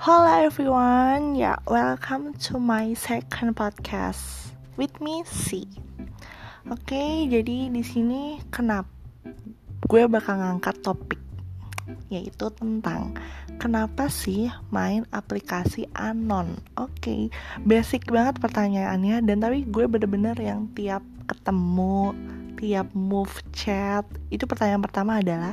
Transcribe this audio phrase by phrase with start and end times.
[0.00, 4.48] Hello everyone, yeah, welcome to my second podcast
[4.80, 5.68] with me C.
[6.72, 8.88] Oke, okay, jadi di sini kenapa
[9.84, 11.20] gue bakal ngangkat topik
[12.08, 13.12] yaitu tentang
[13.60, 16.56] kenapa sih main aplikasi anon.
[16.80, 17.22] Oke, okay,
[17.68, 22.16] basic banget pertanyaannya dan tapi gue bener-bener yang tiap ketemu,
[22.56, 25.52] tiap move chat itu pertanyaan pertama adalah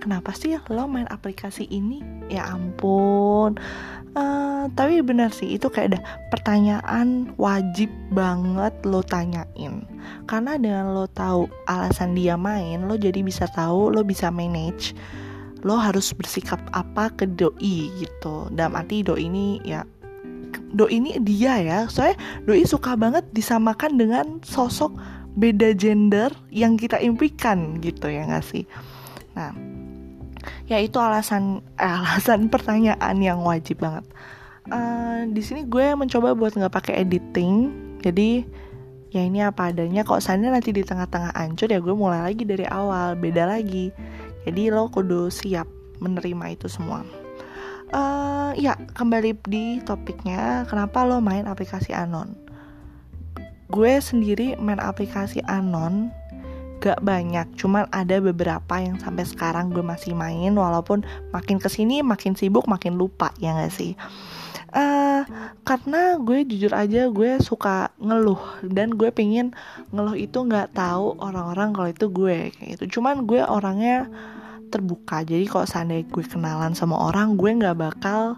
[0.00, 2.00] kenapa sih lo main aplikasi ini?
[2.28, 3.58] Ya ampun.
[4.16, 6.00] Uh, tapi benar sih itu kayak ada
[6.32, 9.84] pertanyaan wajib banget lo tanyain.
[10.24, 14.96] Karena dengan lo tahu alasan dia main lo jadi bisa tahu lo bisa manage
[15.66, 18.48] lo harus bersikap apa ke doi gitu.
[18.54, 19.84] Dalam arti doi ini ya
[20.72, 21.78] doi ini dia ya.
[21.90, 22.16] Soalnya
[22.48, 24.96] doi suka banget disamakan dengan sosok
[25.36, 28.64] beda gender yang kita impikan gitu ya nggak sih?
[29.36, 29.75] Nah
[30.66, 34.04] ya itu alasan eh, alasan pertanyaan yang wajib banget.
[34.66, 37.70] Uh, di sini gue mencoba buat nggak pakai editing.
[38.02, 38.42] Jadi
[39.14, 40.02] ya ini apa adanya.
[40.02, 43.14] Kok sana nanti di tengah-tengah ancur ya gue mulai lagi dari awal.
[43.14, 43.94] Beda lagi.
[44.46, 45.66] Jadi lo kudu siap
[46.02, 47.02] menerima itu semua.
[47.94, 52.34] Uh, ya kembali di topiknya kenapa lo main aplikasi anon?
[53.70, 56.10] Gue sendiri main aplikasi anon
[56.80, 61.02] gak banyak cuman ada beberapa yang sampai sekarang gue masih main walaupun
[61.32, 63.96] makin ke sini makin sibuk makin lupa ya gak sih?
[64.76, 65.24] Uh,
[65.64, 69.56] karena gue jujur aja gue suka ngeluh dan gue pengen
[69.88, 73.00] ngeluh itu nggak tahu orang-orang kalau itu gue kayak gitu.
[73.00, 74.10] Cuman gue orangnya
[74.68, 78.36] terbuka jadi kalau seandainya gue kenalan sama orang gue nggak bakal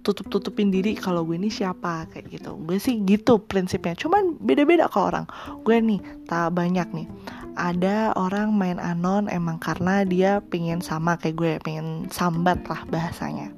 [0.00, 2.56] tutup tutupin diri kalau gue ini siapa kayak gitu.
[2.64, 5.28] Gue sih gitu prinsipnya cuman beda beda ke orang.
[5.66, 7.06] Gue nih tak banyak nih
[7.54, 13.54] ada orang main anon emang karena dia pengen sama kayak gue pengen sambat lah bahasanya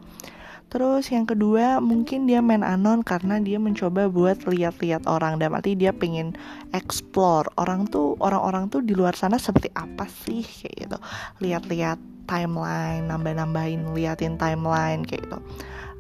[0.72, 5.76] Terus yang kedua mungkin dia main anon karena dia mencoba buat lihat-lihat orang dan arti
[5.76, 6.32] dia pengen
[6.72, 10.98] explore orang tuh orang-orang tuh di luar sana seperti apa sih kayak gitu.
[11.44, 15.38] Lihat-lihat timeline, nambah-nambahin liatin timeline kayak gitu.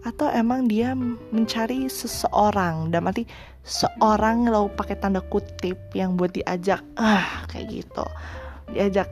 [0.02, 0.98] Atau emang dia
[1.30, 3.22] mencari seseorang dan arti
[3.62, 8.06] seorang lo pakai tanda kutip yang buat diajak ah kayak gitu.
[8.74, 9.06] Diajak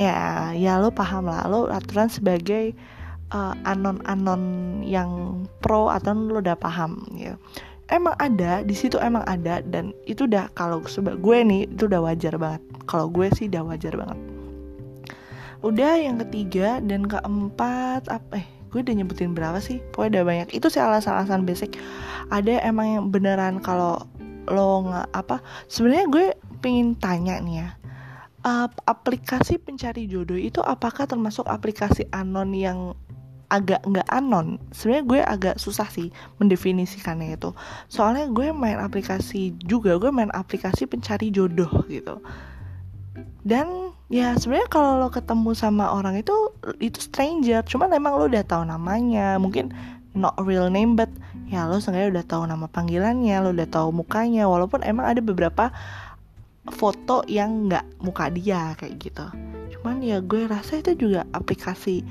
[0.00, 2.72] ya ya lo paham lah lo aturan sebagai
[3.36, 4.42] uh, anon-anon
[4.80, 7.36] yang pro atau lo udah paham gitu.
[7.90, 12.00] Emang ada di situ emang ada dan itu udah kalau sebab gue nih itu udah
[12.00, 12.62] wajar banget.
[12.88, 14.18] Kalau gue sih udah wajar banget.
[15.60, 19.82] Udah yang ketiga dan keempat apa eh gue udah nyebutin berapa sih?
[19.90, 20.48] Pokoknya udah banyak.
[20.54, 21.76] Itu sih alasan-alasan basic.
[22.30, 24.06] Ada emang yang beneran kalau
[24.50, 25.38] lo nggak apa
[25.70, 26.26] sebenarnya gue
[26.58, 27.68] pengen tanya nih ya.
[28.88, 32.96] Aplikasi pencari jodoh itu apakah termasuk aplikasi anon yang
[33.50, 34.62] agak nggak anon?
[34.72, 37.52] Sebenarnya gue agak susah sih mendefinisikannya itu.
[37.90, 42.22] Soalnya gue main aplikasi juga gue main aplikasi pencari jodoh gitu
[43.42, 46.34] dan ya sebenarnya kalau lo ketemu sama orang itu
[46.78, 47.64] itu stranger.
[47.64, 49.40] Cuman emang lo udah tahu namanya.
[49.40, 49.72] Mungkin
[50.12, 51.08] not real name but
[51.48, 54.46] ya lo sengaja udah tahu nama panggilannya lo udah tahu mukanya.
[54.46, 55.72] Walaupun emang ada beberapa
[56.70, 59.26] foto yang nggak muka dia kayak gitu.
[59.78, 62.04] Cuman ya gue rasa itu juga aplikasi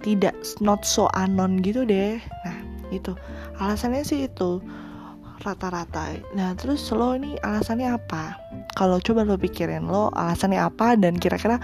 [0.00, 0.32] tidak
[0.64, 2.16] not so anon gitu deh.
[2.42, 2.58] Nah
[2.88, 3.12] itu.
[3.60, 4.64] Alasannya sih itu.
[5.40, 6.16] Rata-rata.
[6.32, 8.36] Nah terus lo ini alasannya apa
[8.78, 11.58] kalau coba lo pikirin lo alasannya apa dan kira-kira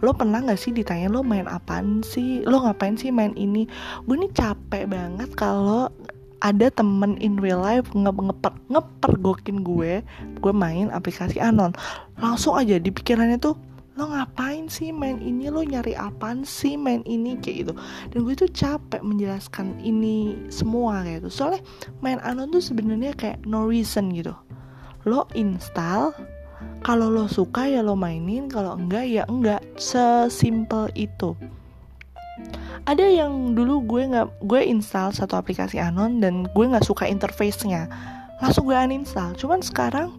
[0.00, 2.40] lo pernah gak sih ditanya lo main apaan sih?
[2.48, 3.68] Lo ngapain sih main ini?
[4.08, 5.92] Gue ini capek banget kalau
[6.40, 10.00] ada temen in real life nge ngeper ngepergokin gue
[10.40, 11.76] gue main aplikasi anon.
[12.16, 13.56] Langsung aja di pikirannya tuh
[14.00, 15.52] lo ngapain sih main ini?
[15.52, 17.36] Lo nyari apaan sih main ini?
[17.36, 17.72] Kayak gitu.
[18.16, 21.28] Dan gue tuh capek menjelaskan ini semua kayak gitu.
[21.28, 21.60] Soalnya
[22.00, 24.32] main anon tuh sebenarnya kayak no reason gitu.
[25.04, 26.16] Lo install
[26.80, 29.60] kalau lo suka ya lo mainin kalau enggak ya enggak.
[29.76, 31.36] Sesimpel itu.
[32.88, 37.86] Ada yang dulu gue nggak gue install satu aplikasi anon dan gue nggak suka interface-nya.
[38.40, 39.36] Langsung gue uninstall.
[39.36, 40.16] Cuman sekarang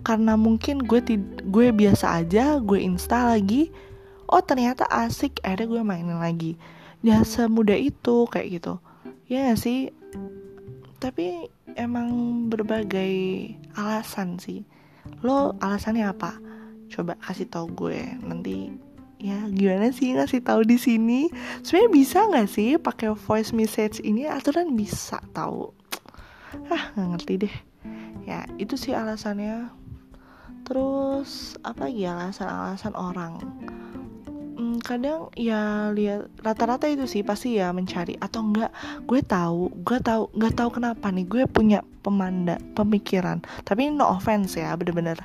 [0.00, 1.04] karena mungkin gue
[1.44, 3.68] gue biasa aja gue install lagi
[4.30, 6.56] oh ternyata asik akhirnya gue mainin lagi.
[7.04, 8.80] Ya semudah itu kayak gitu.
[9.28, 9.92] Ya gak sih?
[10.98, 12.08] Tapi emang
[12.48, 14.64] berbagai alasan sih
[15.22, 16.38] lo alasannya apa?
[16.88, 18.72] Coba kasih tau gue nanti
[19.18, 21.28] ya gimana sih ngasih tahu di sini?
[21.62, 24.30] Sebenarnya bisa nggak sih pakai voice message ini?
[24.30, 25.74] Aturan bisa tahu
[26.74, 27.56] ah nggak ngerti deh.
[28.24, 29.74] Ya itu sih alasannya.
[30.68, 33.40] Terus apa lagi alasan-alasan orang
[34.88, 38.16] kadang ya lihat rata-rata itu sih pasti ya mencari.
[38.16, 38.72] Atau enggak
[39.04, 43.44] gue tahu gue tahu nggak tahu kenapa nih gue punya pemanda pemikiran.
[43.68, 45.20] Tapi no offense ya bener-bener.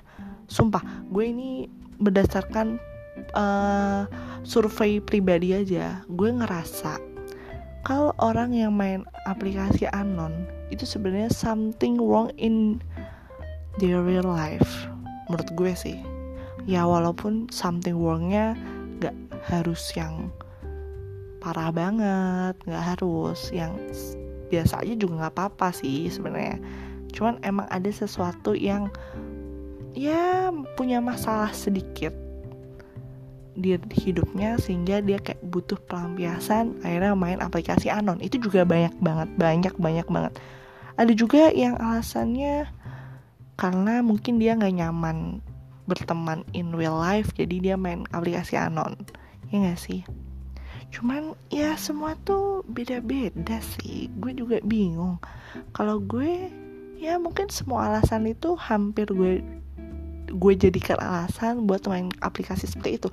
[0.51, 1.71] Sumpah gue ini
[2.03, 2.75] berdasarkan
[3.31, 4.03] uh,
[4.43, 6.99] survei pribadi aja gue ngerasa
[7.83, 12.79] kalau orang yang main aplikasi anon itu sebenarnya something wrong in
[13.79, 14.87] their real life
[15.27, 15.97] menurut gue sih.
[16.63, 18.55] Ya walaupun something wrongnya
[19.47, 20.31] harus yang
[21.43, 23.51] parah banget nggak harus.
[23.51, 23.73] Yang
[24.47, 26.57] biasa aja juga nggak apa-apa sih sebenarnya.
[27.11, 28.89] Cuman emang ada sesuatu yang
[29.93, 32.15] ya punya masalah sedikit
[33.53, 38.17] di hidupnya sehingga dia kayak butuh pelampiasan akhirnya main aplikasi anon.
[38.23, 40.33] Itu juga banyak banget banyak banyak banget.
[40.97, 42.69] Ada juga yang alasannya
[43.57, 45.41] karena mungkin dia nggak nyaman
[45.85, 48.95] berteman in real life jadi dia main aplikasi anon
[49.53, 50.01] ya gak sih?
[50.89, 54.09] Cuman ya semua tuh beda-beda sih.
[54.17, 55.21] Gue juga bingung.
[55.77, 56.49] Kalau gue
[56.97, 59.45] ya mungkin semua alasan itu hampir gue
[60.33, 63.09] gue jadikan alasan buat main aplikasi seperti itu.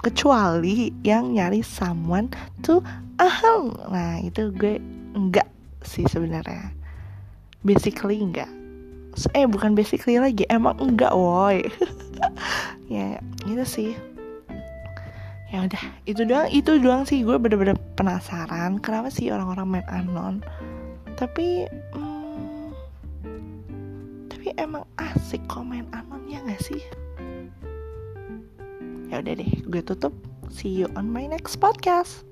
[0.00, 2.32] Kecuali yang nyari someone
[2.64, 2.80] tuh
[3.20, 4.80] aham nah itu gue
[5.12, 5.52] enggak
[5.84, 6.72] sih sebenarnya.
[7.60, 8.48] Basically enggak
[9.32, 11.64] eh bukan basically lagi emang enggak woi.
[12.86, 13.18] Ya
[13.50, 13.90] itu sih
[15.50, 17.22] ya udah itu doang itu doang sih.
[17.22, 20.34] Gue bener-bener penasaran kenapa sih orang-orang main anon
[21.16, 21.64] tapi
[21.96, 22.70] hmm,
[24.28, 26.82] tapi emang asik kok main anon ya gak sih?
[29.08, 30.12] Ya udah deh gue tutup.
[30.46, 32.22] See you on my next podcast